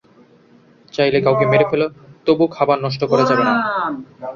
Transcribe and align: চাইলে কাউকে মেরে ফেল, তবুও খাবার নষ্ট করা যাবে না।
চাইলে 0.93 1.19
কাউকে 1.25 1.45
মেরে 1.51 1.65
ফেল, 1.71 1.83
তবুও 2.27 2.53
খাবার 2.55 2.77
নষ্ট 2.85 3.01
করা 3.11 3.23
যাবে 3.29 3.43
না। 3.47 3.53